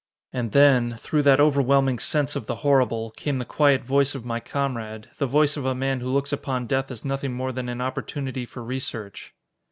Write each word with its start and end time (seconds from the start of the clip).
And 0.33 0.51
then, 0.51 0.95
through 0.95 1.21
that 1.21 1.39
overwhelming 1.39 1.99
sense 1.99 2.35
of 2.35 2.47
the 2.47 2.55
horrible, 2.65 3.11
came 3.11 3.37
the 3.37 3.45
quiet 3.45 3.83
voice 3.83 4.15
of 4.15 4.25
my 4.25 4.39
comrade 4.39 5.09
the 5.19 5.27
voice 5.27 5.55
of 5.57 5.65
a 5.67 5.75
man 5.75 5.99
who 5.99 6.09
looks 6.09 6.33
upon 6.33 6.65
death 6.65 6.89
as 6.89 7.05
nothing 7.05 7.33
more 7.33 7.51
than 7.51 7.69
an 7.69 7.81
opportunity 7.81 8.47
for 8.47 8.63
research. 8.63 9.35